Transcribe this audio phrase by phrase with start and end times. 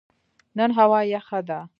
[0.57, 1.59] نن هوا یخه ده